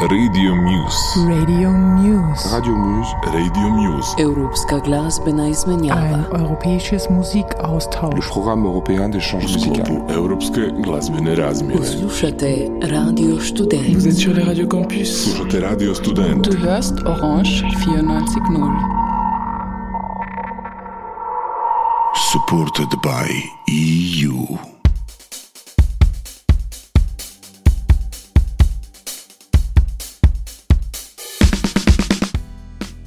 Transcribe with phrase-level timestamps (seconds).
[0.00, 1.20] Radio Muse.
[1.28, 2.48] Radio Muse.
[2.52, 3.14] Radio Muse.
[3.26, 4.14] Radio Muse.
[4.18, 6.18] Europska glazbena Ein izmenjava.
[6.38, 8.28] europäisches Le Musikaustausch.
[8.30, 9.84] programme européen d'échange musical.
[9.84, 11.86] sklopu Europske glazbene razmjene.
[11.86, 13.94] Slušate Radio Student.
[13.94, 15.08] Vous êtes sur les radios campus.
[15.24, 16.42] Slušate Radio Student.
[16.50, 18.70] Du hörst Orange 94.0.
[22.32, 23.28] Supported by
[23.68, 24.79] EU.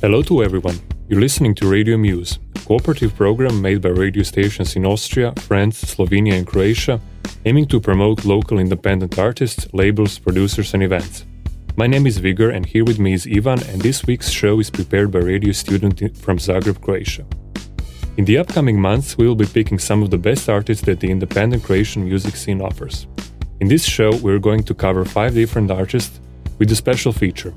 [0.03, 0.77] Hello to everyone.
[1.07, 5.81] You're listening to Radio Muse, a cooperative program made by radio stations in Austria, France,
[5.81, 6.99] Slovenia, and Croatia,
[7.45, 11.25] aiming to promote local independent artists, labels, producers, and events.
[11.77, 14.69] My name is Vigor, and here with me is Ivan, and this week's show is
[14.69, 17.25] prepared by radio student from Zagreb, Croatia.
[18.17, 21.11] In the upcoming months, we will be picking some of the best artists that the
[21.11, 23.07] independent Croatian music scene offers.
[23.61, 26.19] In this show, we're going to cover five different artists
[26.59, 27.53] with a special feature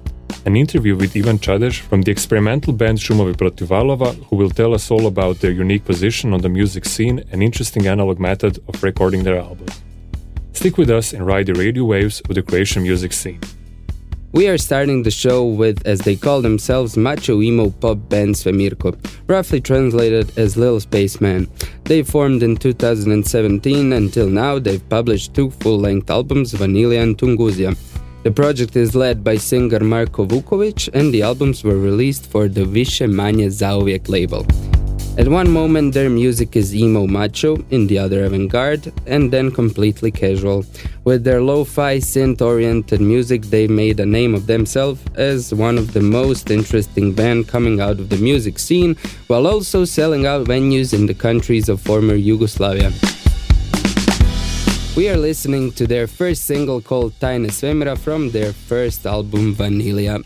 [0.46, 4.74] an interview with Ivan Čadeš from the experimental band Šumovi protiv Valova, who will tell
[4.74, 8.80] us all about their unique position on the music scene and interesting analog method of
[8.80, 9.82] recording their albums.
[10.52, 13.40] Stick with us and ride the radio waves of the Croatian music scene.
[14.30, 18.94] We are starting the show with, as they call themselves, macho emo pop band Svemirko,
[19.26, 21.48] roughly translated as Little Spaceman.
[21.84, 23.92] They formed in 2017.
[23.92, 27.76] Until now, they've published two full length albums, Vanilla and Tunguzia.
[28.26, 32.64] The project is led by singer Marko Vukovic, and the albums were released for the
[32.64, 34.44] Više Manje Zauvijek label.
[35.16, 39.52] At one moment, their music is emo macho, in the other avant garde, and then
[39.52, 40.64] completely casual.
[41.04, 45.78] With their lo fi synth oriented music, they made a name of themselves as one
[45.78, 48.96] of the most interesting band coming out of the music scene,
[49.28, 52.90] while also selling out venues in the countries of former Yugoslavia.
[54.96, 60.20] We are listening to their first single called Tajne Svemira from their first album Vanilla.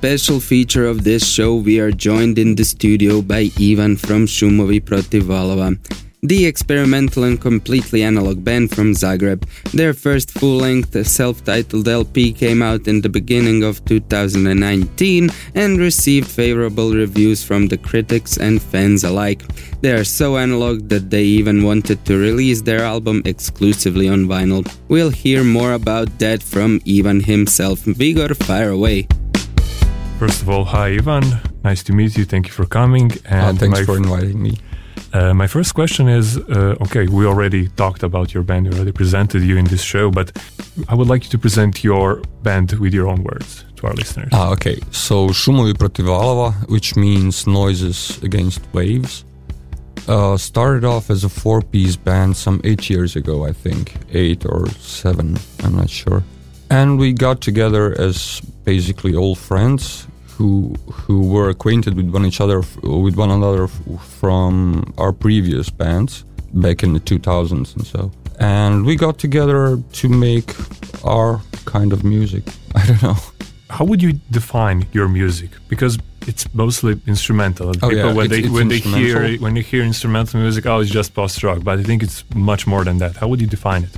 [0.00, 4.80] Special feature of this show, we are joined in the studio by Ivan from Šumovi
[4.80, 5.76] protiv valova,
[6.22, 9.46] the experimental and completely analog band from Zagreb.
[9.72, 15.78] Their first full length self titled LP came out in the beginning of 2019 and
[15.78, 19.42] received favorable reviews from the critics and fans alike.
[19.82, 24.64] They are so analog that they even wanted to release their album exclusively on vinyl.
[24.88, 27.80] We'll hear more about that from Ivan himself.
[27.80, 29.06] Vigor, fire away.
[30.20, 31.24] First of all, hi Ivan,
[31.64, 32.26] nice to meet you.
[32.26, 33.10] Thank you for coming.
[33.26, 34.58] Uh, thanks for inviting me.
[35.14, 38.92] Uh, my first question is uh, okay, we already talked about your band, we already
[38.92, 40.30] presented you in this show, but
[40.90, 44.28] I would like you to present your band with your own words to our listeners.
[44.34, 44.78] Ah, okay.
[44.90, 49.24] So, Šumovi protiv valova, which means noises against waves,
[50.06, 53.94] uh, started off as a four piece band some eight years ago, I think.
[54.12, 56.22] Eight or seven, I'm not sure.
[56.68, 60.06] And we got together as basically old friends
[60.40, 60.74] who
[61.06, 62.58] who were acquainted with one each other
[63.04, 63.68] with one another
[64.20, 64.50] from
[64.96, 70.48] our previous bands back in the 2000s and so and we got together to make
[71.04, 72.42] our kind of music
[72.74, 73.16] i don't know
[73.78, 75.50] How would you define your music?
[75.68, 75.94] Because
[76.30, 77.66] it's mostly instrumental.
[77.68, 79.42] Oh, People yeah, when it's- they it's when they hear instrumental.
[79.44, 81.58] when they hear instrumental music, oh, it's just post rock.
[81.68, 83.12] But I think it's much more than that.
[83.20, 83.94] How would you define it?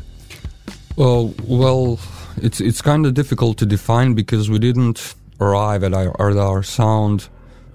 [0.96, 1.22] Well,
[1.60, 1.98] well,
[2.46, 4.98] it's it's kind of difficult to define because we didn't
[5.42, 7.28] arrive at our at our sound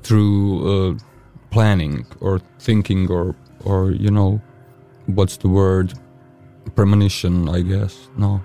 [0.03, 0.41] through
[0.73, 0.97] uh,
[1.51, 3.35] planning or thinking or
[3.65, 4.41] or you know
[5.17, 5.93] what's the word?
[6.75, 8.09] Premonition I guess.
[8.17, 8.41] No.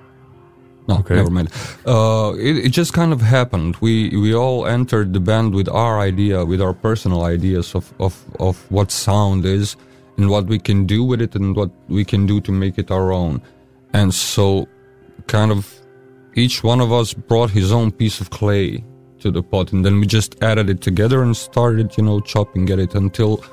[0.88, 1.14] No Okay.
[1.14, 1.48] never mind.
[1.86, 3.76] Uh, it, it just kind of happened.
[3.80, 8.14] We we all entered the band with our idea with our personal ideas of of
[8.40, 9.76] of what sound is
[10.18, 12.90] and what we can do with it and what we can do to make it
[12.90, 13.40] our own.
[13.92, 14.66] And so
[15.26, 15.66] kind of
[16.34, 18.84] each one of us brought his own piece of clay
[19.22, 22.68] to the pot and then we just added it together and started you know chopping
[22.70, 23.44] at it until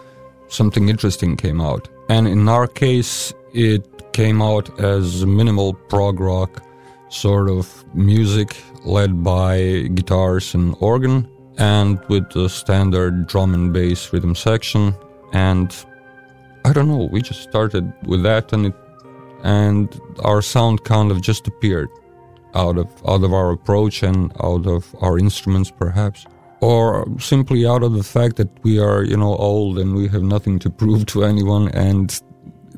[0.47, 1.87] something interesting came out.
[2.09, 3.83] And in our case it
[4.13, 6.63] came out as minimal prog rock
[7.09, 14.11] sort of music led by guitars and organ and with the standard drum and bass
[14.11, 14.93] rhythm section.
[15.33, 15.69] And
[16.65, 18.75] i don't know we just started with that and it
[19.43, 21.89] and our sound kind of just appeared
[22.55, 26.25] out of out of our approach and out of our instruments perhaps
[26.61, 30.23] or simply out of the fact that we are you know old and we have
[30.23, 32.21] nothing to prove to anyone and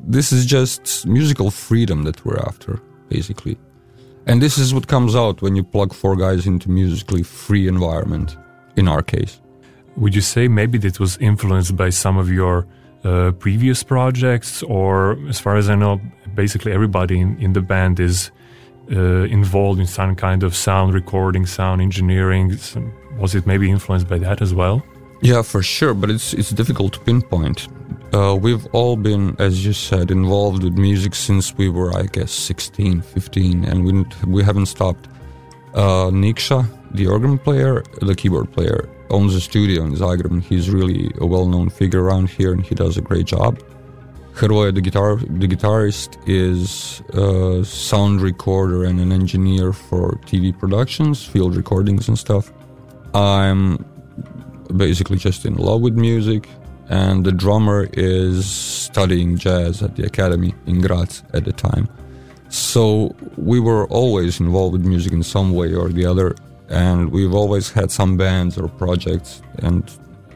[0.04, 2.80] this is just musical freedom that we're after
[3.12, 3.56] basically.
[4.26, 8.36] And this is what comes out when you plug four guys into musically free environment
[8.76, 9.40] in our case.
[9.96, 12.66] Would you say maybe that was influenced by some of your
[13.04, 16.00] uh, previous projects, or as far as I know,
[16.34, 18.30] basically everybody in, in the band is
[18.90, 22.58] uh, involved in some kind of sound recording, sound engineering?
[23.18, 24.82] Was it maybe influenced by that as well?
[25.22, 27.68] Yeah, for sure, but it's it's difficult to pinpoint.
[28.12, 32.32] Uh, we've all been, as you said, involved with music since we were, I guess,
[32.32, 35.08] 16, 15, and we we haven't stopped.
[35.74, 40.30] Uh, Niksha, the organ player, the keyboard player, owns a studio in Zagreb.
[40.30, 43.62] and He's really a well-known figure around here, and he does a great job.
[44.34, 51.24] Hrvoje, the guitar, the guitarist, is a sound recorder and an engineer for TV productions,
[51.24, 52.50] field recordings, and stuff.
[53.14, 53.84] I'm
[54.74, 56.48] basically just in love with music,
[56.88, 61.88] and the drummer is studying jazz at the academy in Graz at the time.
[62.48, 66.34] So we were always involved with music in some way or the other,
[66.68, 69.90] and we've always had some bands or projects and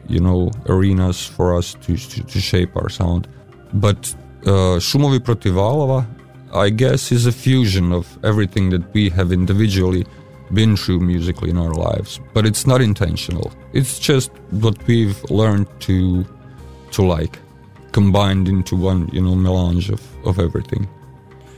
[0.07, 3.27] you know arenas for us to to, to shape our sound.
[3.73, 6.05] But uh, Šumovi protiv valova,
[6.53, 10.05] I guess, is a fusion of everything that we have individually
[10.53, 12.19] been through musically in our lives.
[12.33, 13.51] But it's not intentional.
[13.73, 16.25] It's just what we've learned to
[16.91, 17.39] to like,
[17.91, 20.87] combined into one, you know, melange of, of everything.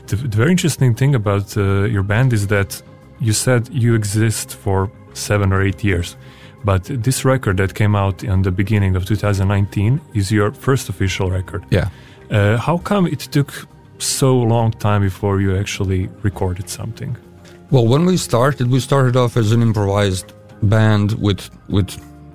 [0.08, 2.82] The, the very interesting thing about uh, your band is that
[3.20, 6.16] you said you exist for seven or eight years,
[6.64, 11.30] but this record that came out in the beginning of 2019 is your first official
[11.30, 11.64] record.
[11.70, 11.88] Yeah.
[12.30, 13.66] Uh, how come it took
[13.98, 17.16] so long time before you actually recorded something?
[17.70, 21.90] Well, when we started, we started off as an improvised band with with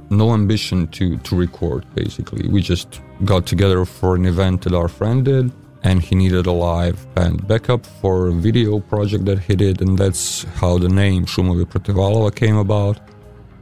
[0.10, 1.86] no ambition to to record.
[1.94, 5.52] Basically, we just got together for an event that our friend did,
[5.84, 9.98] and he needed a live band backup for a video project that he did, and
[9.98, 13.00] that's how the name Šumovi protiv valova came about.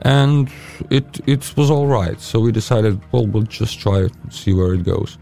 [0.04, 0.50] And
[0.90, 2.20] it it was all right.
[2.20, 5.18] So we decided, well, we'll just try it, and see where it goes.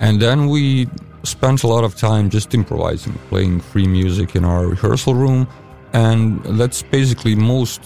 [0.00, 0.88] And then we
[1.24, 5.46] spent a lot of time just improvising, playing free music in our rehearsal room,
[5.92, 7.80] and that's basically most.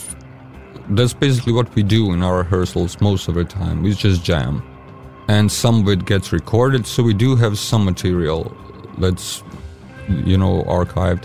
[0.91, 3.83] That's basically what we do in our rehearsals most of the time.
[3.83, 4.63] We just jam,
[5.29, 8.57] and some of it gets recorded, so we do have some material
[8.99, 9.43] that's,
[10.09, 11.25] you know, archived,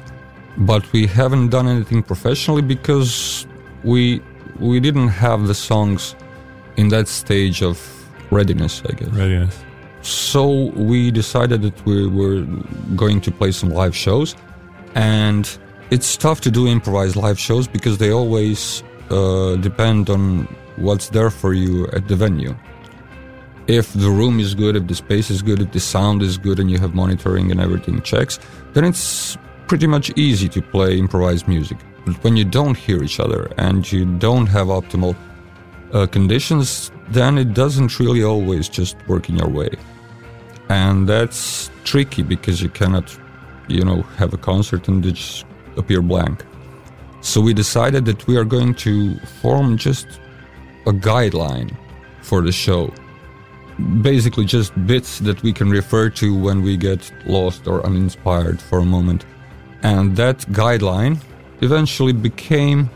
[0.57, 3.45] but we haven't done anything professionally because
[3.83, 4.21] we
[4.61, 6.15] we didn't have the songs
[6.77, 7.77] in that stage of
[8.31, 9.09] readiness, I guess.
[9.09, 9.57] Readiness.
[10.01, 12.41] So we decided that we were
[12.95, 14.35] going to play some live shows,
[14.95, 15.45] and
[15.89, 20.43] it's tough to do improvised live shows because they always uh, depend on
[20.77, 22.55] what's there for you at the venue.
[23.67, 26.59] If the room is good, if the space is good, if the sound is good,
[26.59, 28.39] and you have monitoring and everything checks,
[28.73, 29.37] then it's
[29.67, 31.77] pretty much easy to play improvised music.
[32.05, 35.15] But when you don't hear each other and you don't have optimal
[35.93, 39.69] uh, conditions, then it doesn't really always just work in your way.
[40.69, 43.15] And that's tricky because you cannot,
[43.67, 45.45] you know, have a concert and just
[45.77, 46.45] appear blank.
[47.21, 50.07] So we decided that we are going to form just
[50.87, 51.75] a guideline
[52.21, 52.91] for the show.
[54.01, 58.79] Basically, just bits that we can refer to when we get lost or uninspired for
[58.79, 59.25] a moment.
[59.83, 61.19] And that guideline
[61.61, 62.89] eventually became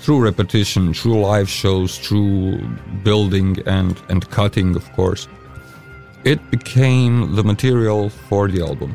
[0.00, 2.58] through repetition, through live shows, through
[3.02, 5.28] building and, and cutting, of course,
[6.24, 8.94] it became the material for the album.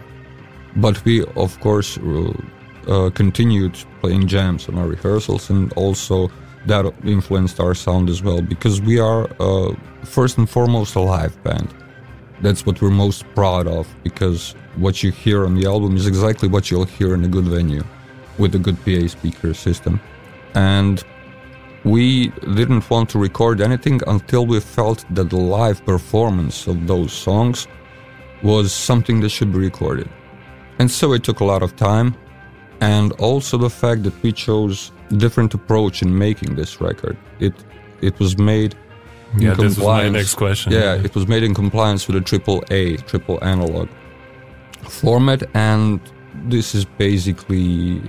[0.75, 2.33] But we, of course, uh,
[2.87, 6.31] uh, continued playing jams on our rehearsals, and also
[6.65, 9.73] that influenced our sound as well because we are uh,
[10.03, 11.73] first and foremost a live band.
[12.41, 16.47] That's what we're most proud of because what you hear on the album is exactly
[16.47, 17.83] what you'll hear in a good venue
[18.37, 19.99] with a good PA speaker system.
[20.53, 21.03] And
[21.83, 27.11] we didn't want to record anything until we felt that the live performance of those
[27.11, 27.67] songs
[28.43, 30.09] was something that should be recorded.
[30.79, 32.15] And so it took a lot of time
[32.81, 37.17] and also the fact that we chose different approach in making this record.
[37.39, 37.53] It
[38.01, 38.75] it was made
[39.33, 40.73] in Yeah, this was my next question.
[40.73, 43.87] Yeah, it was made in compliance with a triple A, triple analog
[44.89, 45.99] format, and
[46.45, 48.01] this is basically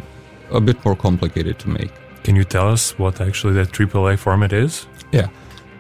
[0.53, 1.93] a bit more complicated to make.
[2.25, 4.87] Can you tell us what actually that AAA format is?
[5.11, 5.29] Yeah.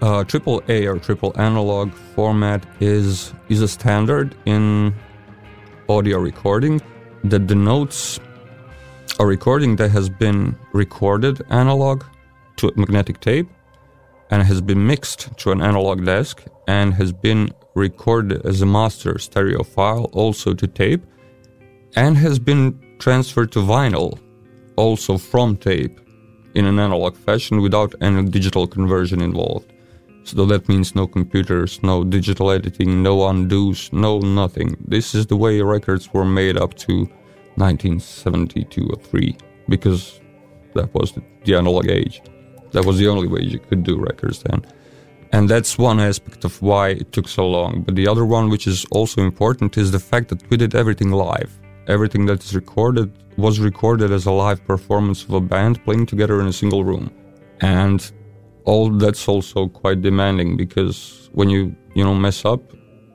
[0.00, 4.92] Uh, triple A or triple analog format is is a standard in
[5.88, 6.80] audio recording
[7.22, 8.18] that denotes
[9.20, 12.02] a recording that has been recorded analog
[12.56, 13.48] to a magnetic tape
[14.30, 19.18] and has been mixed to an analog desk and has been recorded as a master
[19.18, 21.02] stereo file also to tape
[21.94, 24.18] and has been transferred to vinyl
[24.76, 26.00] also from tape
[26.54, 29.72] in an analog fashion without any digital conversion involved.
[30.24, 34.76] So that means no computers, no digital editing, no undos, no nothing.
[34.86, 37.08] This is the way records were made up to
[37.56, 39.36] 1972 or 3
[39.68, 40.20] because
[40.74, 41.12] that was
[41.44, 42.22] the, analog age.
[42.70, 44.64] That was the only way you could do records then.
[45.32, 47.82] And that's one aspect of why it took so long.
[47.82, 51.10] But the other one, which is also important, is the fact that we did everything
[51.10, 51.58] live.
[51.88, 56.40] Everything that is recorded was recorded as a live performance of a band playing together
[56.40, 57.10] in a single room.
[57.60, 58.10] And
[58.64, 62.60] all that's also quite demanding because when you, you know, mess up,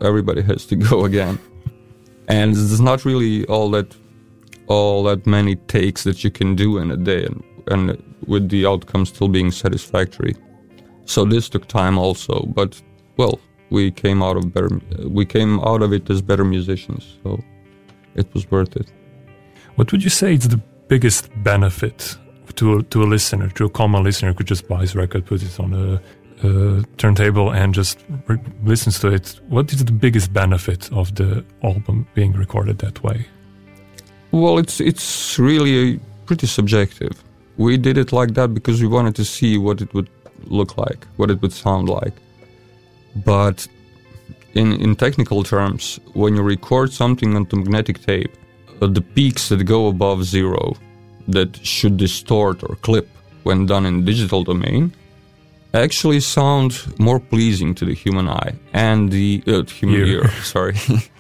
[0.01, 1.39] everybody has to go again.
[2.27, 3.95] And there's not really all that
[4.67, 8.65] all that many takes that you can do in a day and, and with the
[8.65, 10.36] outcome still being satisfactory.
[11.05, 12.81] So this took time also, but
[13.15, 14.69] well, we came out of better
[15.05, 17.41] we came out of it as better musicians, so
[18.17, 18.88] it was worth it.
[19.75, 22.17] What would you say is the biggest benefit
[22.55, 25.25] to a, to a listener, to a common listener who could just buys a record,
[25.25, 26.01] puts it on a,
[26.47, 29.39] a turntable, and just re- listens to it?
[29.47, 33.25] What is the biggest benefit of the album being recorded that way?
[34.31, 37.24] Well, it's it's really pretty subjective.
[37.57, 40.09] We did it like that because we wanted to see what it would
[40.45, 42.13] look like, what it would sound like.
[43.15, 43.67] But
[44.54, 48.34] in in technical terms, when you record something onto magnetic tape,
[48.82, 50.75] uh, the peaks that go above zero,
[51.27, 53.08] that should distort or clip
[53.44, 54.92] when done in digital domain,
[55.74, 60.08] actually sound more pleasing to the human eye and the uh, human Ear.
[60.08, 60.30] ear.
[60.44, 60.75] Sorry.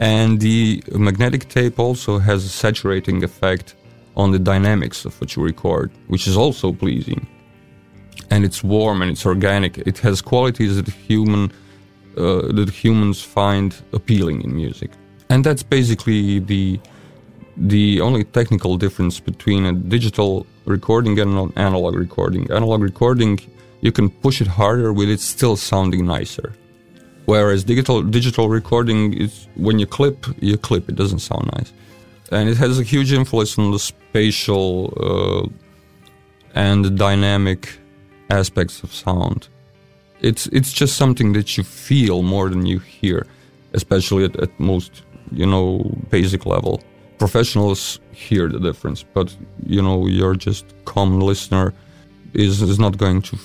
[0.00, 3.74] And the magnetic tape also has a saturating effect
[4.16, 7.26] on the dynamics of what you record, which is also pleasing.
[8.30, 9.78] And it's warm and it's organic.
[9.78, 11.52] It has qualities that human
[12.16, 14.90] uh, that humans find appealing in music.
[15.28, 16.80] And that's basically the
[17.56, 22.50] the only technical difference between a digital recording and an analog recording.
[22.50, 23.38] Analog recording,
[23.80, 26.52] you can push it harder with it still sounding nicer.
[27.26, 30.88] Whereas digital digital recording is when you clip, you clip.
[30.88, 31.72] It doesn't sound nice,
[32.30, 35.48] and it has a huge influence on the spatial uh,
[36.54, 37.78] and the dynamic
[38.30, 39.48] aspects of sound.
[40.20, 43.26] It's it's just something that you feel more than you hear,
[43.72, 45.02] especially at, at most
[45.32, 46.82] you know basic level.
[47.18, 49.34] Professionals hear the difference, but
[49.66, 51.72] you know you're just common listener
[52.32, 53.38] is is not going to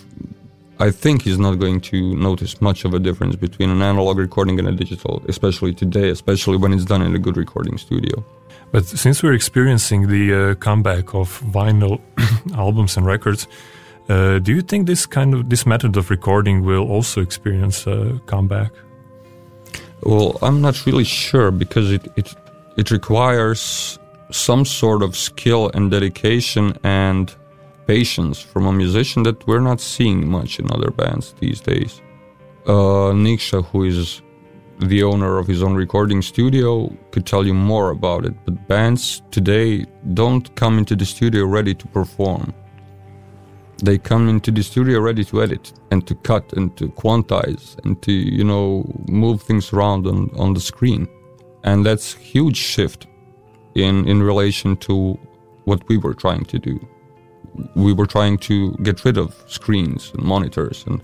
[0.81, 4.59] I think he's not going to notice much of a difference between an analog recording
[4.59, 8.23] and a digital, especially today, especially when it's done in a good recording studio.
[8.71, 11.99] But since we're experiencing the uh, comeback of vinyl
[12.55, 13.45] albums and records,
[14.09, 18.19] uh, do you think this kind of this method of recording will also experience a
[18.25, 18.71] comeback?
[20.01, 22.35] Well, I'm not really sure because it it
[22.77, 23.99] it requires
[24.31, 27.35] some sort of skill and dedication and
[27.87, 32.01] patience from a musician that we're not seeing much in other bands these days.
[32.67, 34.21] Uh, Niksha, who is
[34.79, 38.33] the owner of his own recording studio, could tell you more about it.
[38.45, 42.53] But bands today don't come into the studio ready to perform.
[43.83, 48.01] They come into the studio ready to edit and to cut and to quantize and
[48.01, 51.07] to, you know, move things around on, on the screen.
[51.63, 53.07] And that's huge shift
[53.75, 55.17] in, in relation to
[55.65, 56.79] what we were trying to do
[57.75, 61.01] we were trying to get rid of screens and monitors and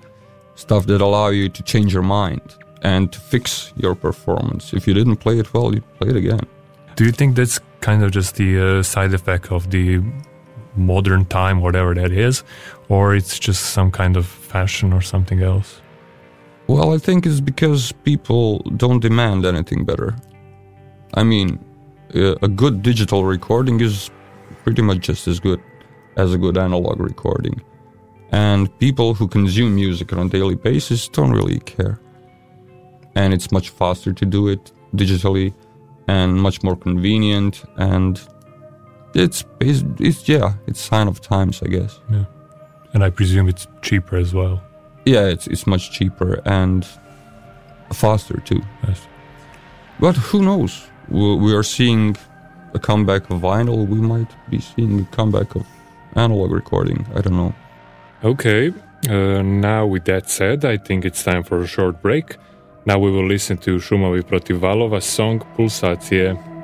[0.56, 2.42] stuff that allow you to change your mind
[2.82, 4.74] and to fix your performance.
[4.74, 6.42] If you didn't play it well, you play it again.
[6.96, 10.02] Do you think that's kind of just the uh, side effect of the
[10.78, 12.44] modern time, whatever that is,
[12.90, 15.82] or it's just some kind of fashion or something else?
[16.68, 20.16] Well, I think it's because people don't demand anything better.
[21.14, 21.60] I mean,
[22.16, 24.10] uh, a good digital recording is
[24.64, 25.62] pretty much just as good
[26.18, 27.62] as a good analog recording.
[28.32, 32.00] And people who consume music on a daily basis don't really care.
[33.16, 35.54] And it's much faster to do it digitally
[36.08, 38.20] and much more convenient and
[39.16, 42.00] it's, it's, it's yeah, it's sign of times, I guess.
[42.12, 42.26] Yeah.
[42.94, 44.62] And I presume it's cheaper as well.
[45.06, 46.88] Yeah, it's it's much cheaper and
[47.94, 48.62] faster too.
[48.88, 49.08] Yes.
[50.00, 50.88] But who knows?
[51.10, 52.18] We are seeing
[52.74, 53.88] a comeback of vinyl.
[53.88, 55.66] We might be seeing a comeback of
[56.16, 57.06] analog recording.
[57.16, 57.54] I don't know.
[58.24, 58.74] Okay,
[59.10, 62.38] uh, now with that said, I think it's time for a short break.
[62.86, 66.55] Now we will listen to Šumovi protiv Valova song Pulsacije.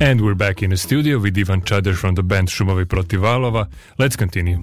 [0.00, 3.68] And we're back in the studio with Ivan Čadeš from the band Šumovi protiv valova.
[3.98, 4.62] Let's continue.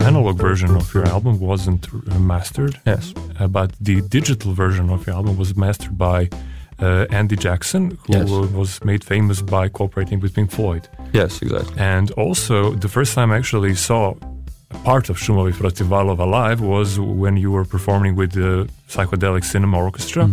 [0.00, 1.88] Analog version of your album wasn't
[2.20, 3.12] mastered, Yes.
[3.40, 6.28] uh, but the digital version of your album was mastered by
[6.80, 8.30] uh, Andy Jackson, who Yes.
[8.54, 10.88] was made famous by cooperating with Pink Floyd.
[11.12, 11.74] Yes, exactly.
[11.78, 14.14] And also, the first time I actually saw
[14.70, 19.44] a part of Šumovi protiv valova live was when you were performing with the Psychedelic
[19.44, 20.28] Cinema Orchestra,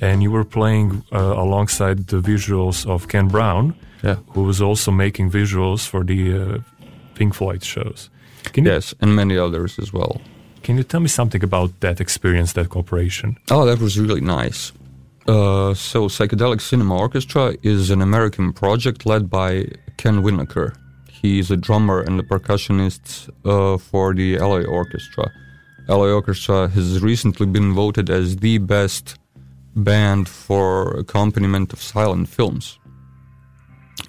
[0.00, 4.16] and you were playing uh, alongside the visuals of Ken Brown, Yeah.
[4.34, 6.58] who was also making visuals for the uh,
[7.14, 8.10] Pink Floyd shows.
[8.52, 10.20] Can you, Yes, and many others as well.
[10.62, 13.36] can you tell me something about that experience, that cooperation?
[13.50, 14.72] Oh, that was really nice.
[15.26, 20.72] Uh, so, Psychedelic Cinema Orchestra is an American project led by Ken Winokur.
[21.22, 25.30] He's a drummer and a percussionist uh, for the Alloy Orchestra.
[25.88, 29.17] Alloy Orchestra has recently been voted as the best
[29.84, 32.78] band for accompaniment of silent films.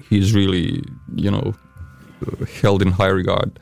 [0.10, 0.84] He's really,
[1.16, 1.54] you know,
[2.62, 3.60] held in high regard.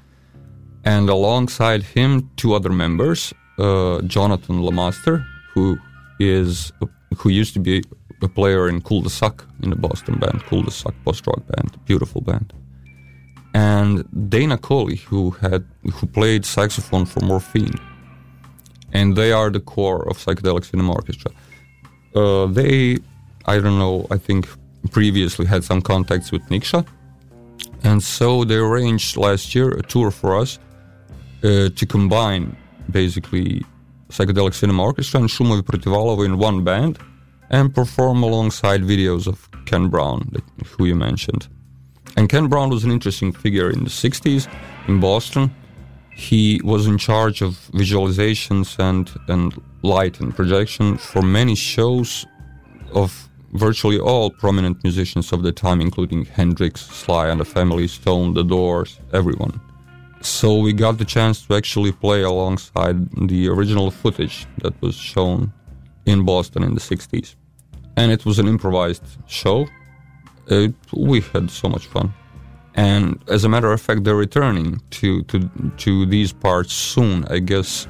[0.85, 5.77] And alongside him, two other members, uh, Jonathan LaMaster, who
[6.19, 6.71] is
[7.17, 7.83] who used to be
[8.21, 11.45] a player in Cul de Sac in the Boston band, Cul de Sac post rock
[11.47, 12.53] band, beautiful band,
[13.53, 17.79] and Dana Colley, who had who played saxophone for Morphine,
[18.93, 21.31] and they are the core of Psychedelic Cinema Orchestra.
[22.15, 22.97] Uh, they,
[23.45, 24.47] I don't know, I think
[24.91, 26.85] previously had some contacts with Niksha,
[27.83, 30.59] and so they arranged last year a tour for us
[31.43, 32.55] uh, to combine
[32.89, 33.63] basically
[34.09, 36.97] psychedelic cinema orchestra and Šumovi protiv valova in one band
[37.49, 40.31] and perform alongside videos of Ken Brown,
[40.65, 41.47] who you mentioned.
[42.15, 44.51] And Ken Brown was an interesting figure in the 60s
[44.87, 45.53] in Boston.
[46.15, 49.53] He was in charge of visualizations and, and
[49.87, 52.25] light and projection for many shows
[52.93, 58.33] of virtually all prominent musicians of the time, including Hendrix, Sly and the Family, Stone,
[58.33, 59.59] The Doors, everyone.
[60.21, 62.97] So we got the chance to actually play alongside
[63.29, 65.53] the original footage that was shown
[66.05, 67.35] in Boston in the 60s.
[67.95, 69.67] And it was an improvised show.
[70.47, 72.13] It, we had so much fun.
[72.75, 77.39] And as a matter of fact, they're returning to, to, to these parts soon, I
[77.39, 77.87] guess.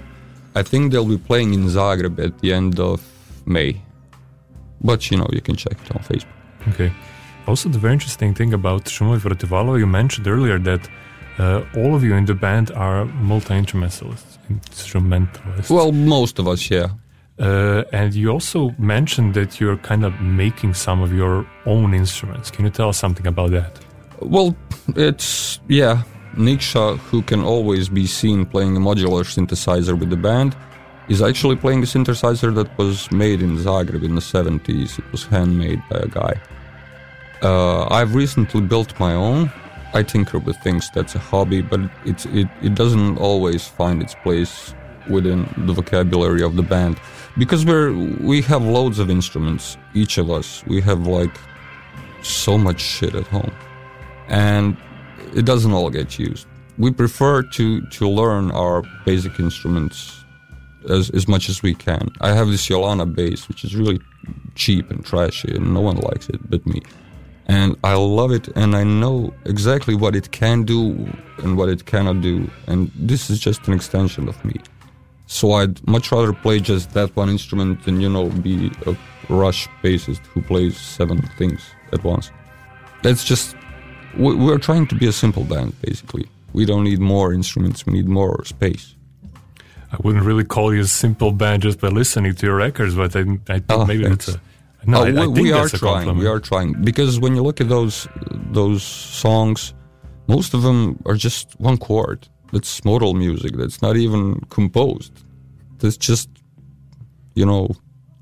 [0.60, 3.00] I think they'll be playing in Zagreb at the end of
[3.46, 3.72] May.
[4.90, 6.38] But you know, you can check it on Facebook.
[6.70, 6.92] Okay.
[7.48, 10.84] Also, the very interesting thing about Šumovi protiv valova, you mentioned earlier that
[11.40, 14.40] uh, all of you in the band are multi-instrumentalists.
[14.50, 15.70] Instrumentalists.
[15.70, 16.88] Well, most of us, yeah.
[17.40, 22.50] Uh, and you also mentioned that you're kind of making some of your own instruments.
[22.50, 23.80] Can you tell us something about that?
[24.20, 24.56] Well,
[24.96, 26.04] it's yeah.
[26.38, 30.56] Niksha, who can always be seen playing a modular synthesizer with the band,
[31.10, 35.00] is actually playing a synthesizer that was made in Zagreb in the 70s.
[35.00, 36.42] It was handmade by a guy.
[37.42, 39.52] Uh, I've recently built my own.
[39.94, 40.90] I tinker with things.
[40.94, 42.26] That's a hobby, but it,
[42.62, 44.76] it doesn't always find its place
[45.10, 47.00] within the vocabulary of the band
[47.38, 49.78] because we're we have loads of instruments.
[49.94, 51.36] Each of us, we have like
[52.22, 53.54] so much shit at home,
[54.28, 54.76] and
[55.36, 56.48] it doesn't all get used.
[56.78, 60.24] We prefer to to learn our basic instruments
[60.90, 62.10] as as much as we can.
[62.22, 64.00] I have this Jolana bass, which is really
[64.56, 66.82] cheap and trashy, and no one likes it but me.
[67.50, 71.86] And I love it, and I know exactly what it can do and what it
[71.86, 74.60] cannot do, and this is just an extension of me.
[75.28, 78.96] So I'd much rather play just that one instrument than you know be a
[79.30, 81.62] Rush bassist who plays seven things
[81.92, 82.32] at once.
[83.04, 83.56] That's just
[84.18, 86.28] we're trying to be a simple band, basically.
[86.54, 88.96] We don't need more instruments; we need more space.
[89.92, 93.16] I wouldn't really call you a simple band just by listening to your records, but
[93.16, 93.24] I, I
[93.60, 94.26] think Oh, maybe thanks.
[94.26, 95.00] that's a no.
[95.00, 96.18] Oh, I, I we, think we are trying.
[96.18, 98.08] We are trying because when you look at those
[98.52, 99.74] those songs,
[100.28, 102.28] most of them are just one chord.
[102.52, 103.54] That's modal music.
[103.58, 105.12] That's not even composed.
[105.80, 106.30] That's just,
[107.36, 107.70] you know,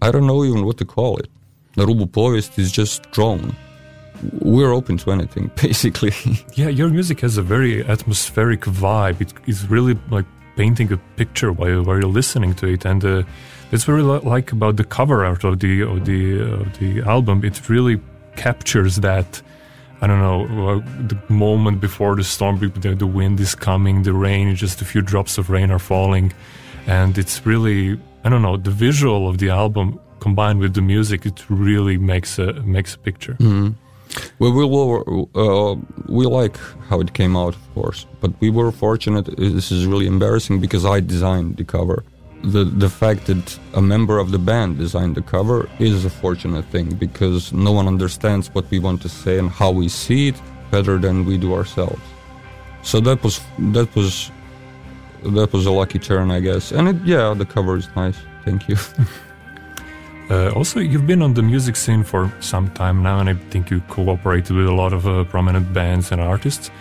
[0.01, 1.29] I don't know even what to call it.
[1.75, 3.55] The Rubu Povest is just drone.
[4.41, 6.13] We're open to anything, basically.
[6.53, 9.21] Yeah, your music has a very atmospheric vibe.
[9.21, 10.25] It, it's really like
[10.55, 13.23] painting a picture while, while you're listening to it, and uh,
[13.71, 17.01] that's what I really like about the cover art of the of the of the
[17.01, 17.43] album.
[17.43, 17.99] It really
[18.35, 19.41] captures that.
[20.01, 24.13] I don't know uh, the moment before the storm, the, the wind is coming, the
[24.13, 26.33] rain, just a few drops of rain are falling,
[26.85, 31.25] and it's really I don't know the visual of the album combined with the music.
[31.25, 33.37] It really makes a makes a picture.
[33.39, 33.75] Well,
[34.39, 35.29] we will.
[35.35, 35.75] Uh,
[36.07, 36.57] we like
[36.89, 39.25] how it came out, of course, but we were fortunate.
[39.37, 42.03] This is really embarrassing because I designed the cover.
[42.55, 46.65] the the fact that a member of the band designed the cover is a fortunate
[46.73, 50.37] thing because no one understands what we want to say and how we see it
[50.71, 52.05] better than we do ourselves.
[52.83, 53.35] So that was
[53.75, 54.31] that was
[55.37, 56.71] that was a lucky turn, I guess.
[56.71, 58.17] And it, yeah, the cover is nice.
[58.45, 58.77] Thank you.
[60.29, 63.69] Uh, also, you've been on the music scene for some time now, and I think
[63.69, 66.71] you cooperated with a lot of uh, prominent bands and artists.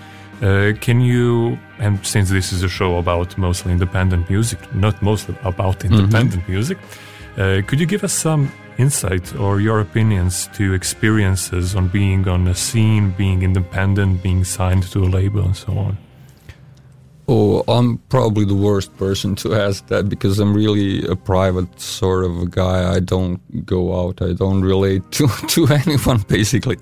[0.42, 5.37] Uh, can you, and since this is a show about mostly independent music, not mostly
[5.44, 6.78] about independent music,
[7.37, 12.48] uh, could you give us some insight or your opinions to experiences on being on
[12.48, 15.96] a scene, being independent, being signed to a label, and so on?
[17.26, 22.24] Oh, I'm probably the worst person to ask that because I'm really a private sort
[22.24, 22.94] of guy.
[22.94, 24.20] I don't go out.
[24.20, 26.78] I don't relate to, to anyone, basically.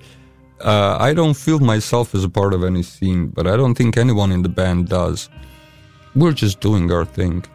[0.59, 3.97] Uh, I don't feel myself as a part of any scene, but I don't think
[3.97, 5.29] anyone in the band does.
[6.15, 7.45] We're just doing our thing.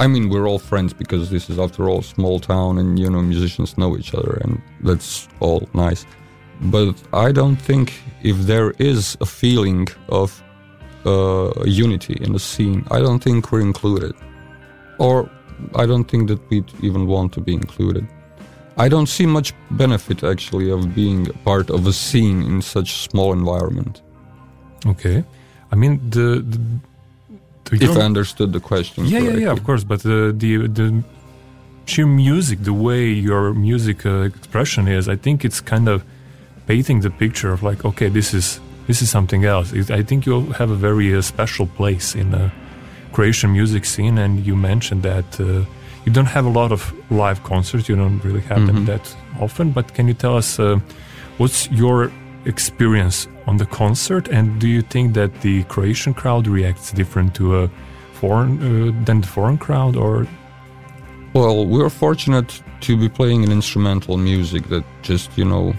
[0.00, 3.08] I mean, we're all friends because this is, after all, a small town and, you
[3.08, 6.04] know, musicians know each other, and that's all nice.
[6.62, 10.42] But I don't think if there is a feeling of
[11.06, 12.86] uh, unity in the scene.
[12.90, 14.14] I don't think we're included,
[14.98, 15.28] or
[15.76, 18.06] I don't think that we even want to be included.
[18.76, 22.98] I don't see much benefit actually of being part of a scene in such a
[23.10, 24.02] small environment.
[24.86, 25.24] Okay,
[25.72, 26.44] I mean the.
[26.52, 26.58] the,
[27.78, 29.04] the If I understood the question.
[29.04, 29.42] yeah, yeah, correctly.
[29.42, 29.84] yeah, of course.
[29.84, 31.02] But the the the
[31.86, 36.04] sheer music, the way your music uh, expression is, I think it's kind of
[36.66, 39.72] painting the picture of like, okay, this is this is something else.
[39.72, 42.50] It, I think you have a very uh, special place in the
[43.12, 45.44] Croatian music scene, and you mentioned that uh,
[46.04, 47.88] you don't have a lot of live concerts.
[47.88, 48.86] You don't really have them Mhm.
[48.86, 49.70] that often.
[49.72, 50.78] But can you tell us uh,
[51.38, 52.10] what's your
[52.44, 57.44] experience on the concert, and do you think that the Croatian crowd reacts different to
[57.62, 57.68] a
[58.20, 60.26] foreign uh, than the foreign crowd, or
[61.34, 65.74] Well, we're fortunate to be playing an instrumental music that just, you know,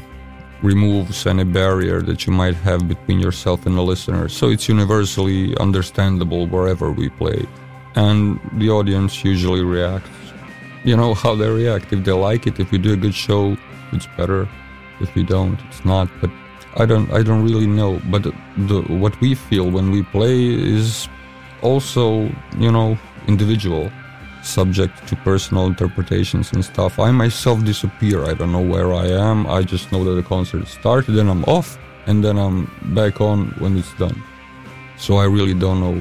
[0.61, 4.29] removes any barrier that you might have between yourself and the listener.
[4.29, 7.45] So it's universally understandable wherever we play.
[7.95, 10.09] And the audience usually reacts.
[10.83, 11.91] You know how they react.
[11.93, 13.57] If they like it, if we do a good show,
[13.91, 14.47] it's better.
[14.99, 16.09] If we don't, it's not.
[16.21, 16.29] But
[16.77, 18.01] I don't I don't really know.
[18.11, 21.07] But the, what we feel when we play is
[21.61, 23.91] also, you know, individual
[24.45, 26.99] subject to personal interpretations and stuff.
[26.99, 28.25] I myself disappear.
[28.25, 29.47] I don't know where I am.
[29.47, 31.77] I just know that the concert started, then I'm off,
[32.08, 34.21] and then I'm back on when it's done.
[34.97, 35.95] So I really don't know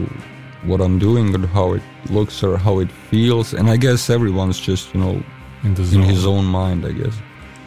[0.62, 3.54] what I'm doing or how it looks or how it feels.
[3.54, 5.22] And I guess everyone's just, you know,
[5.62, 7.14] in the in his own mind, I guess.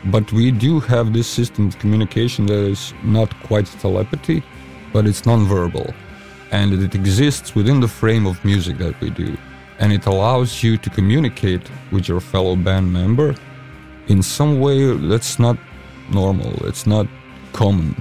[0.05, 4.43] But we do have this system of communication that is not quite telepathy,
[4.93, 5.93] but it's nonverbal.
[6.51, 9.37] And it exists within the frame of music that we do.
[9.79, 11.61] And it allows you to communicate
[11.91, 13.35] with your fellow band member
[14.07, 15.57] in some way that's not
[16.11, 17.07] normal, it's not
[17.53, 17.95] common.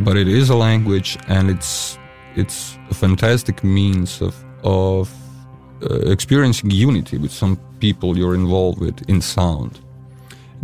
[0.00, 1.98] But it is a language and it's
[2.34, 5.10] it's a fantastic means of of
[5.82, 9.80] uh, experiencing unity with some people you're involved with in sound.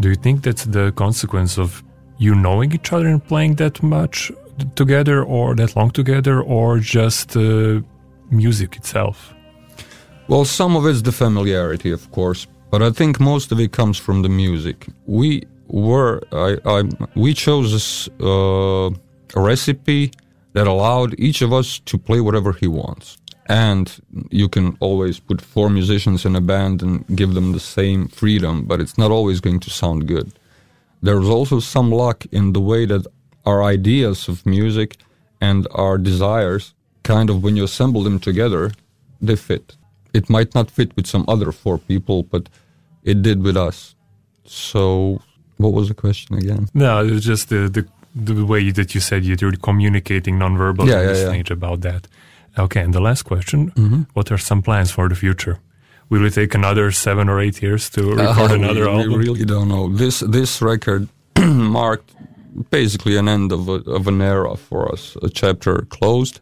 [0.01, 1.83] Do you think that's the consequence of
[2.19, 4.33] you knowing each other and playing that much
[4.75, 7.81] together, or that long together, or just uh,
[8.31, 9.35] music itself?
[10.33, 13.99] Well, some of it's the familiarity, of course, but I think most of it comes
[13.99, 14.87] from the music.
[15.05, 18.88] We were, I, I we chose uh,
[19.38, 20.11] a recipe
[20.55, 23.18] that allowed each of us to play whatever he wants.
[23.45, 23.95] And
[24.31, 28.64] you can always put four musicians in a band and give them the same freedom,
[28.64, 30.33] but it's not always going to sound good.
[31.03, 33.07] There's also some luck in the way that
[33.45, 34.97] our ideas of music
[35.42, 38.73] and our desires kind of when you assemble them together,
[39.21, 39.77] they fit.
[40.14, 42.48] It might not fit with some other four people, but
[43.05, 43.94] it did with us.
[44.44, 45.20] So,
[45.57, 46.68] what was the question again?
[46.75, 51.01] No, it was just the, the the way that you said you're communicating nonverbal Yeah,
[51.03, 51.53] yeah, yeah.
[51.53, 52.09] about that.
[52.59, 54.07] Okay, and the last question: Mhm.
[54.12, 55.57] What are some plans for the future?
[56.11, 59.12] Will it take another seven or eight years to record Uh, another we, album?
[59.12, 59.88] We really don't know.
[59.96, 62.14] This this record marked
[62.70, 65.16] basically an end of a, of an era for us.
[65.22, 66.40] A chapter closed,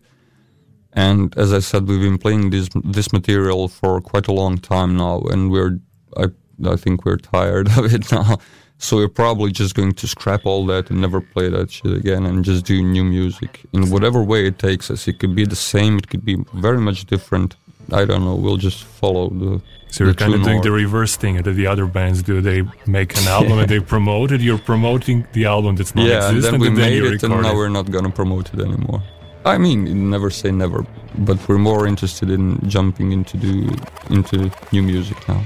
[0.93, 4.97] and as I said, we've been playing this this material for quite a long time
[4.97, 5.79] now, and we're
[6.17, 6.27] I
[6.67, 8.39] I think we're tired of it now.
[8.83, 12.25] So we're probably just going to scrap all that and never play that shit again,
[12.25, 15.07] and just do new music in whatever way it takes us.
[15.07, 17.57] It could be the same, it could be very much different.
[17.93, 18.37] I don't know.
[18.37, 19.61] We'll just follow the.
[19.91, 22.41] So you're the kind of doing the reverse thing that the other bands do.
[22.41, 24.41] They make an album and they promote it.
[24.41, 27.13] You're promoting the album that's not yeah, and non-existent, then we and then made you
[27.13, 29.03] it, and now we're not gonna promote it anymore.
[29.45, 30.85] I mean, never say never,
[31.17, 33.71] but we're more interested in jumping into do
[34.11, 35.43] into new music now.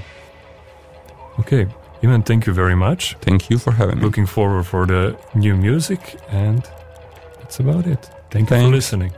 [1.39, 1.67] Okay,
[2.03, 3.17] Ivan, thank you very much.
[3.21, 4.05] Thank you for having me.
[4.05, 6.63] Looking forward for the new music, and
[7.39, 8.11] that's about it.
[8.31, 9.13] Thank you for listening.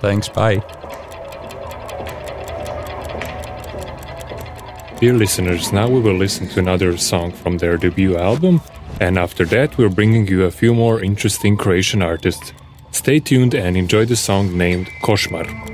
[0.00, 0.28] Thanks.
[0.28, 0.62] Bye.
[5.00, 8.62] Dear listeners, now we will listen to another song from their debut album,
[9.00, 12.54] and after that, we're bringing you a few more interesting Croatian artists.
[12.94, 15.73] Stay tuned and enjoy the song named Koshmar.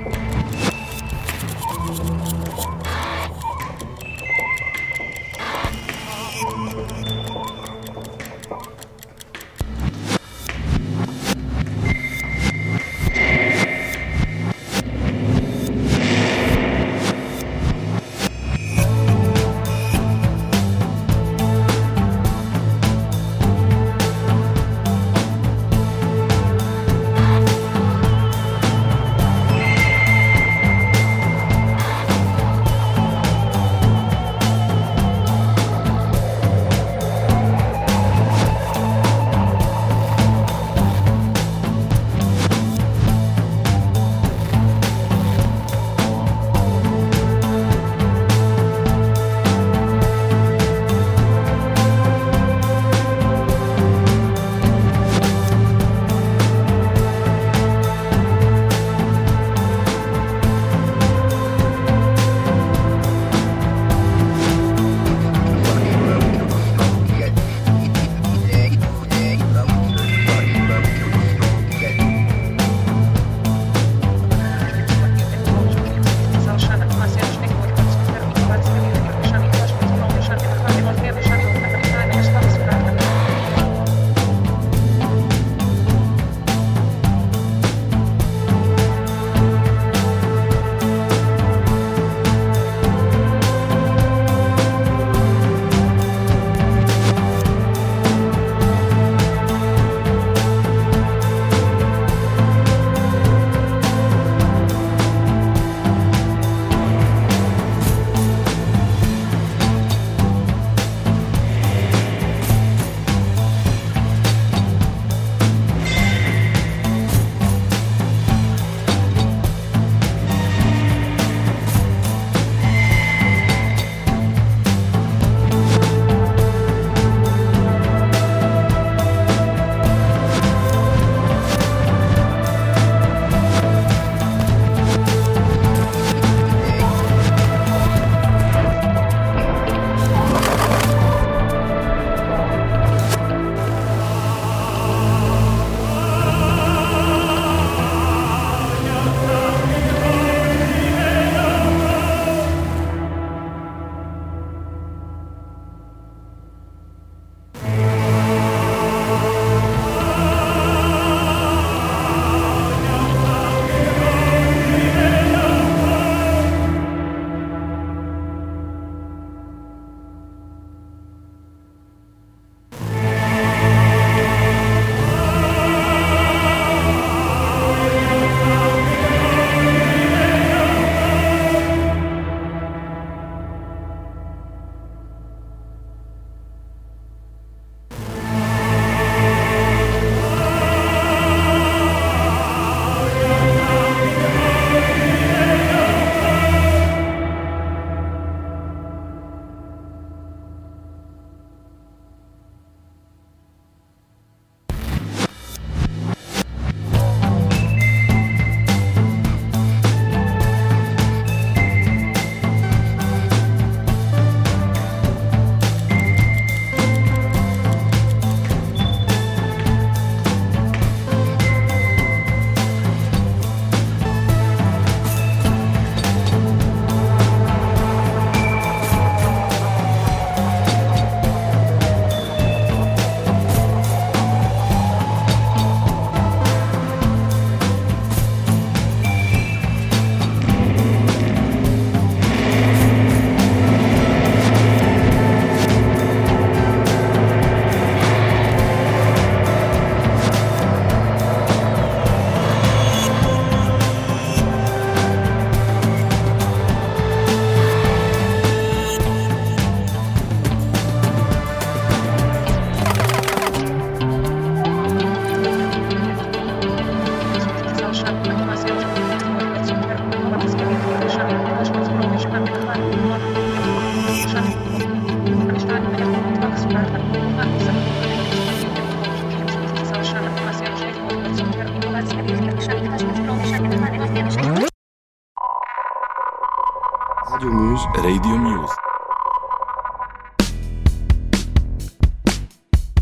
[288.03, 288.73] Radio Muse.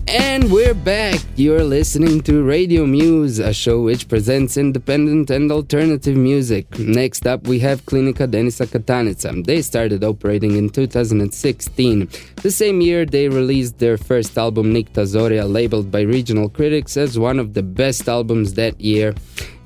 [0.09, 1.19] And we're back.
[1.35, 6.77] You're listening to Radio Muse, a show which presents independent and alternative music.
[6.77, 9.43] Next up, we have Klinika Denisa Katanca.
[9.45, 12.07] They started operating in 2016.
[12.43, 17.17] The same year, they released their first album, Nikta Zoria, labeled by regional critics as
[17.17, 19.15] one of the best albums that year.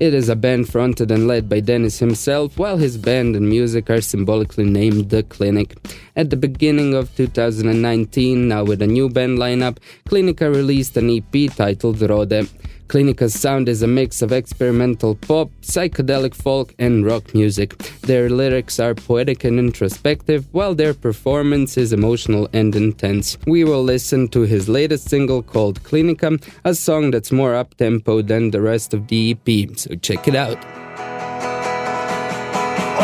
[0.00, 3.90] It is a band fronted and led by Dennis himself, while his band and music
[3.90, 5.76] are symbolically named The Clinic.
[6.16, 9.78] At the beginning of 2019, now with a new band lineup,
[10.08, 12.48] Klinika released an EP titled Rode.
[12.88, 17.76] Klinika's sound is a mix of experimental pop, psychedelic folk, and rock music.
[18.02, 23.38] Their lyrics are poetic and introspective, while their performance is emotional and intense.
[23.46, 28.22] We will listen to his latest single called Klinika, a song that's more up tempo
[28.22, 30.58] than the rest of the EP, so check it out.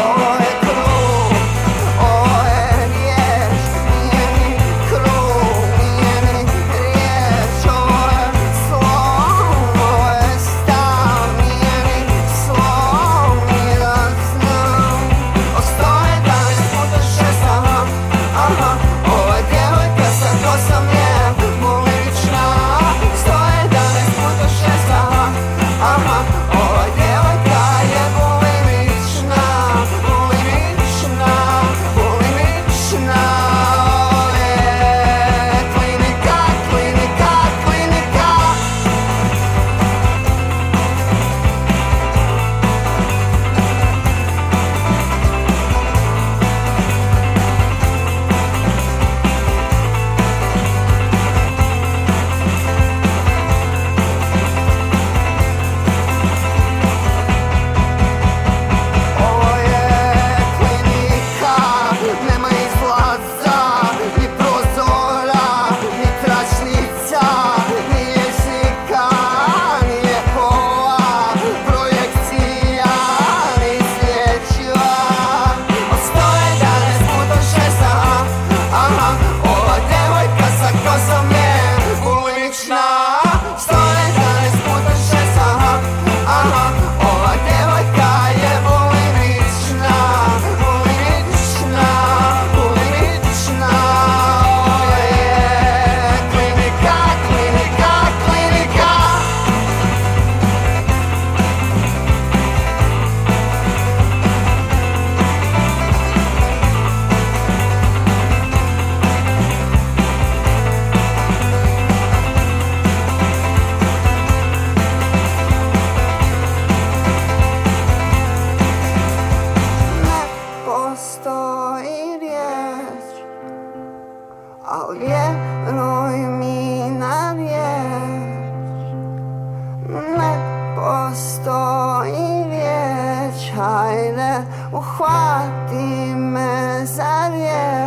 [0.03, 0.40] Oh,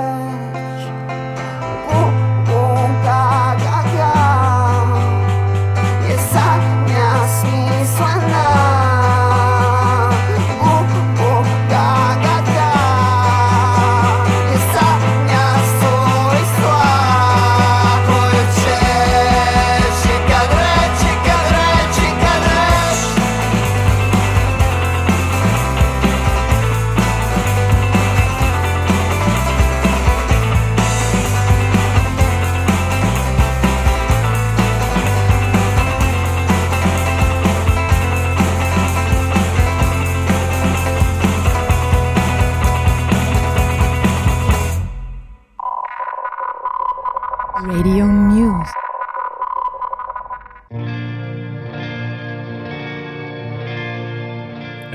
[0.03, 0.42] Radio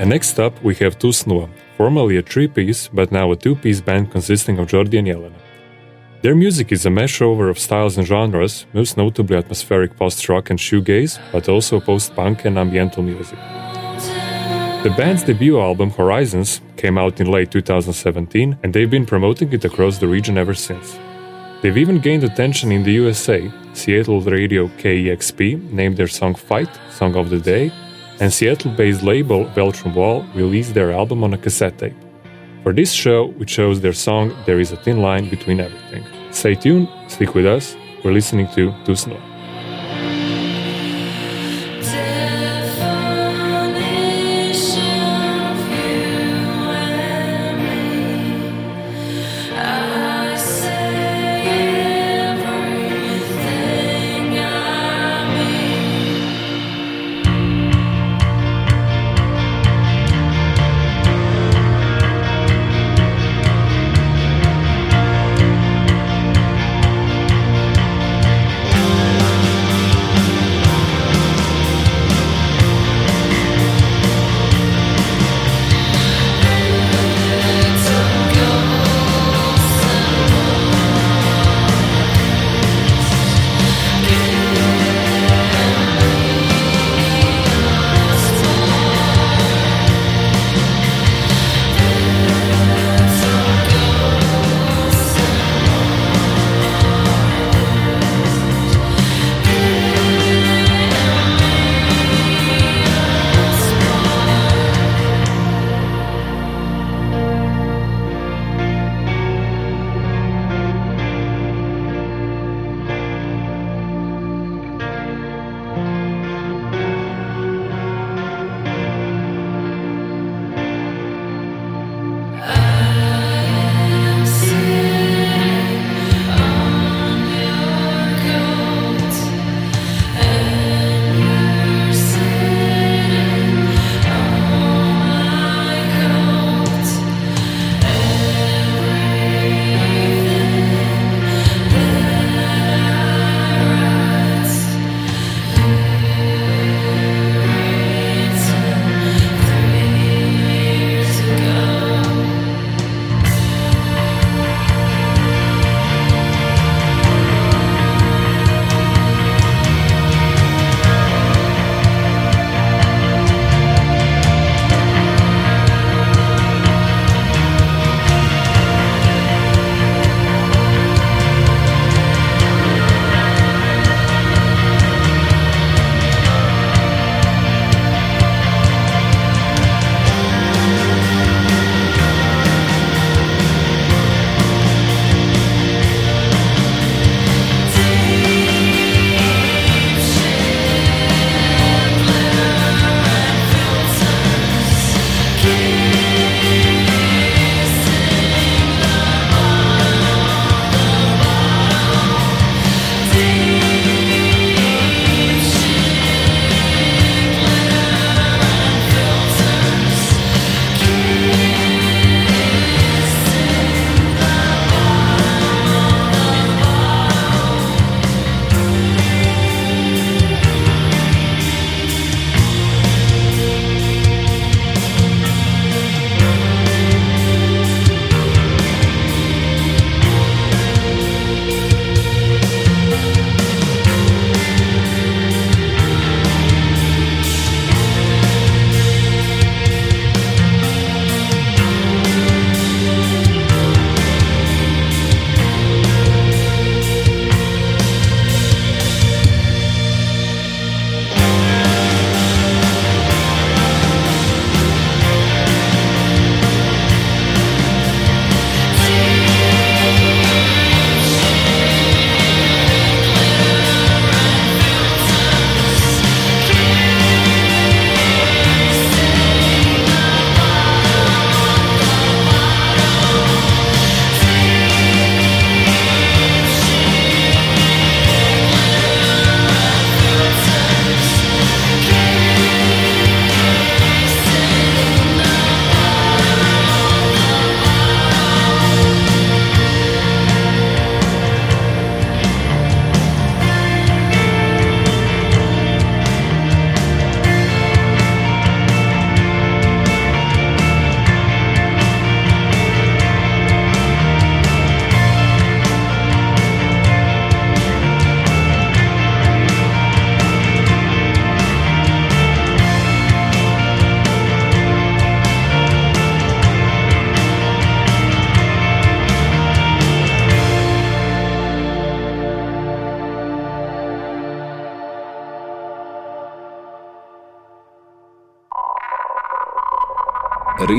[0.09, 1.47] next up, we have Tusnua,
[1.77, 5.39] formerly a three piece but now a two piece band consisting of Jordi and Jelena.
[6.23, 10.59] Their music is a mashover of styles and genres, most notably atmospheric post rock and
[10.59, 13.39] shoegaze, but also post punk and ambiental music.
[14.83, 19.63] The band's debut album, Horizons, came out in late 2017, and they've been promoting it
[19.63, 20.97] across the region ever since.
[21.61, 23.51] They've even gained attention in the USA.
[23.73, 27.71] Seattle radio KEXP named their song Fight Song of the Day,
[28.19, 31.95] and Seattle based label Beltram Wall released their album on a cassette tape.
[32.63, 36.03] For this show, we chose their song There is a Thin Line Between Everything.
[36.31, 39.28] Stay tuned, stick with us, we're listening to Tusnua.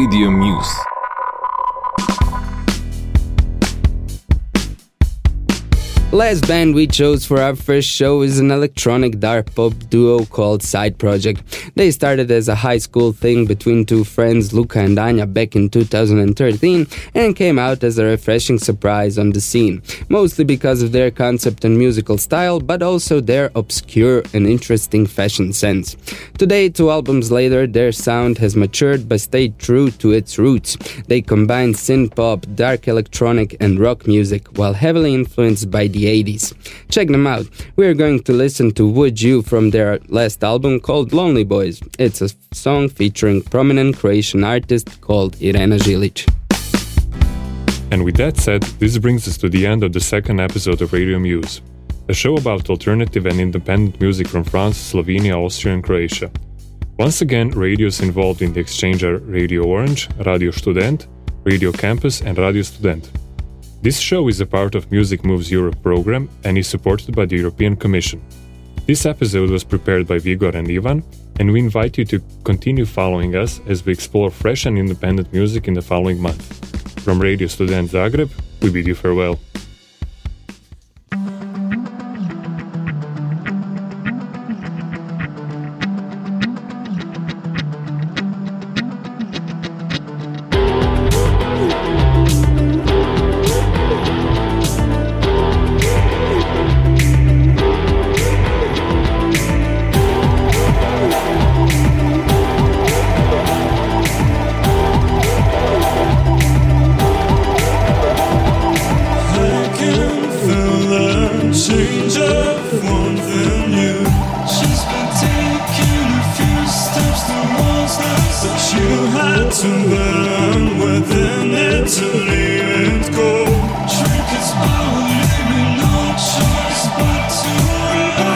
[0.01, 0.89] Radio Muse.
[6.13, 10.61] Last band we chose for our first show is an electronic dark pop duo called
[10.61, 11.71] Side Project.
[11.77, 15.71] They started as a high school thing between two friends, Luca and Anya, back in
[15.71, 21.13] 2013 and came out as a refreshing surprise on the scene, mostly because of their
[21.13, 25.97] concept and musical style, but also their obscure and interesting fashion sense.
[26.39, 30.77] Today, two albums later, their sound has matured but stayed true to its roots.
[31.07, 36.55] They combine synth pop, dark electronic, and rock music while heavily influenced by the 80s.
[36.91, 37.47] Check them out.
[37.77, 41.81] We're going to listen to Would You from their last album called Lonely Boys.
[41.99, 46.29] It's a song featuring prominent Croatian artist called Irena Žilić.
[47.91, 50.93] And with that said, this brings us to the end of the second episode of
[50.93, 51.61] Radio Muse,
[52.09, 56.31] a show about alternative and independent music from France, Slovenia, Austria, and Croatia.
[56.99, 61.09] Once again, radios involved in the exchange are Radio Orange, Radio Student,
[61.45, 63.11] Radio Campus, and Radio Student.
[63.83, 67.37] This show is a part of Music Moves Europe program and is supported by the
[67.37, 68.20] European Commission.
[68.85, 71.03] This episode was prepared by Vigor and Ivan,
[71.39, 75.66] and we invite you to continue following us as we explore fresh and independent music
[75.66, 76.45] in the following month.
[77.01, 79.39] From Radio Student Zagreb, we bid you farewell.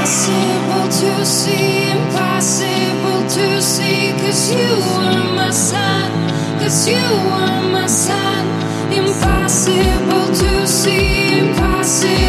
[0.05, 6.13] Impossible to see, impossible to see, cause you were my sun,
[6.59, 8.45] cause you were my sun.
[8.93, 12.24] Impossible to see, impossible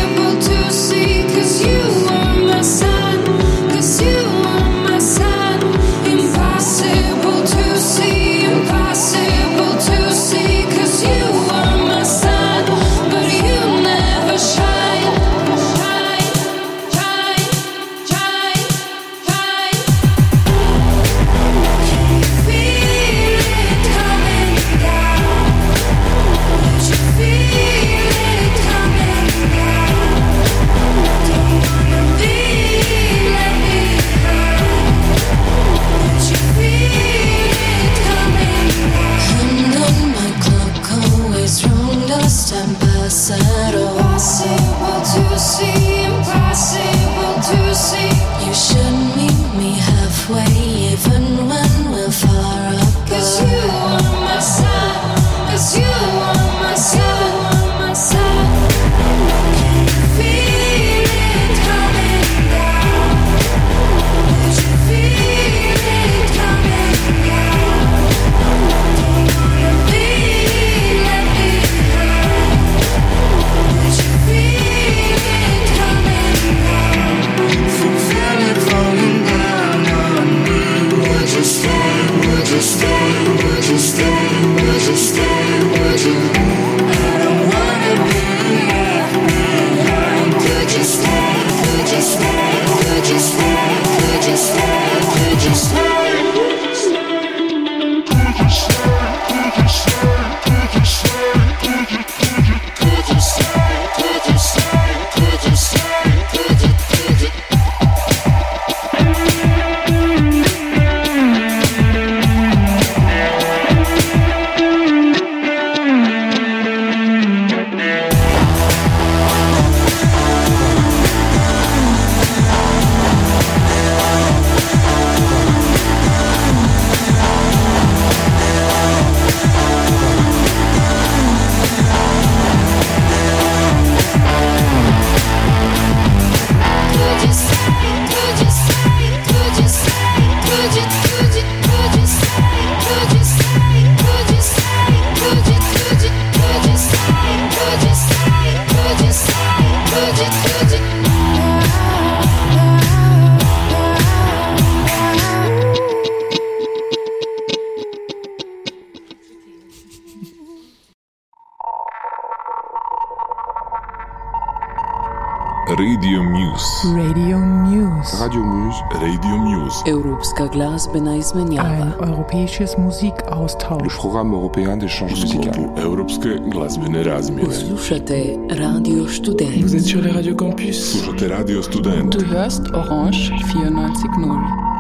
[170.94, 173.96] Ein europäisches Musikaustausch.
[173.98, 175.70] programme européen d'échange musical.
[175.78, 177.54] Europske glazbene razmjene.
[177.54, 179.62] Slušate Radio Student.
[179.62, 180.92] Vous êtes sur les radios campus.
[180.92, 182.12] Slušate Radio Student.
[182.12, 184.76] Du hörst Orange 94.0.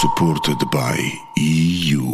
[0.00, 0.96] Supported by
[1.36, 2.05] EU.